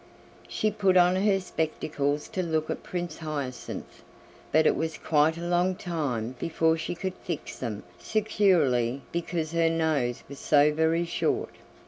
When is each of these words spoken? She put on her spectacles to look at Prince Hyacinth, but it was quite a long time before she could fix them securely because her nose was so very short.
She 0.49 0.71
put 0.71 0.97
on 0.97 1.15
her 1.15 1.39
spectacles 1.39 2.27
to 2.29 2.41
look 2.41 2.71
at 2.71 2.81
Prince 2.81 3.19
Hyacinth, 3.19 4.01
but 4.51 4.65
it 4.65 4.75
was 4.75 4.97
quite 4.97 5.37
a 5.37 5.45
long 5.47 5.75
time 5.75 6.35
before 6.39 6.75
she 6.75 6.95
could 6.95 7.13
fix 7.23 7.59
them 7.59 7.83
securely 7.99 9.03
because 9.11 9.51
her 9.51 9.69
nose 9.69 10.23
was 10.27 10.39
so 10.39 10.73
very 10.73 11.05
short. 11.05 11.51